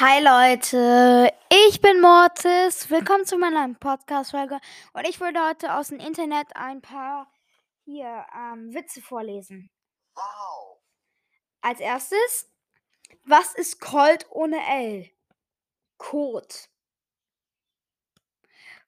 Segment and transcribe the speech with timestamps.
[0.00, 2.88] Hi Leute, ich bin Mortis.
[2.88, 4.60] Willkommen zu meiner Podcast-Folge.
[4.92, 7.28] Und ich würde heute aus dem Internet ein paar
[7.84, 9.72] hier ähm, Witze vorlesen.
[10.14, 10.78] Wow.
[11.62, 12.48] Als erstes,
[13.24, 15.10] was ist Colt ohne L?
[15.96, 16.68] Kot.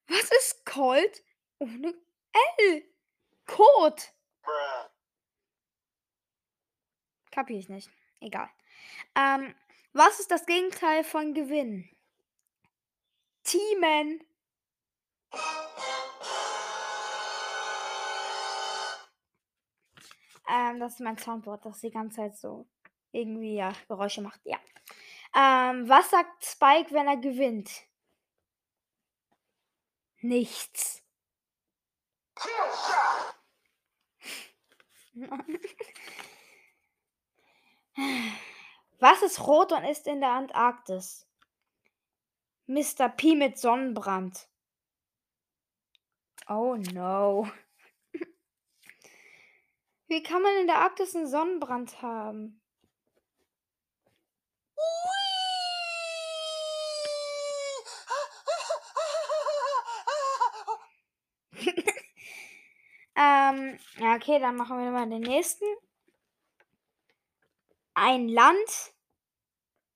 [0.07, 1.25] Was ist Colt
[1.59, 1.93] ohne
[2.61, 2.85] L?
[3.47, 4.13] Kot.
[4.43, 4.89] Bruh.
[7.33, 7.91] Kapier ich nicht.
[8.21, 8.49] Egal.
[9.17, 9.57] Ähm,
[9.93, 11.89] was ist das Gegenteil von Gewinn?
[13.45, 14.21] Teamen.
[20.49, 22.67] Ähm, das ist mein Soundboard, das die ganze Zeit so
[23.13, 24.41] irgendwie ja, Geräusche macht.
[24.45, 24.59] Ja.
[25.35, 27.71] Ähm, was sagt Spike, wenn er gewinnt?
[30.21, 31.03] Nichts.
[39.01, 41.27] Was ist rot und ist in der Antarktis?
[42.67, 43.09] Mr.
[43.09, 44.47] P mit Sonnenbrand.
[46.47, 47.51] Oh no.
[50.07, 52.61] Wie kann man in der Arktis einen Sonnenbrand haben?
[63.17, 65.65] ähm, ja, okay, dann machen wir mal den nächsten.
[67.95, 68.95] Ein Land,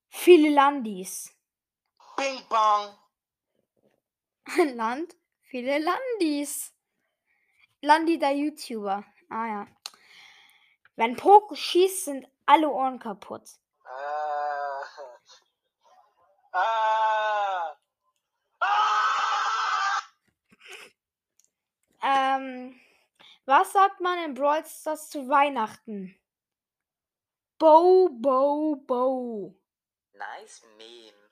[0.09, 1.35] viele Landis.
[2.17, 2.99] Bing bong.
[4.59, 6.73] Ein Land, viele Landis.
[7.81, 9.05] Landi der YouTuber.
[9.29, 9.67] Ah ja.
[10.97, 13.49] Wenn Poco schießt, sind alle Ohren kaputt.
[13.85, 14.85] Ah.
[16.53, 17.77] Ah.
[18.61, 19.05] Ah.
[22.03, 22.81] Ähm,
[23.47, 26.15] was sagt man in Brawl Stars zu Weihnachten?
[27.59, 29.55] Bo, bo, bo.
[30.15, 31.25] Nice meme.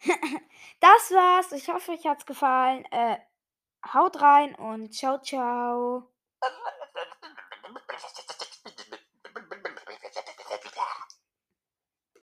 [0.80, 1.52] Das war's.
[1.52, 2.84] Ich hoffe, euch hat's gefallen.
[2.90, 3.16] Äh,
[3.92, 6.13] haut rein und ciao, ciao.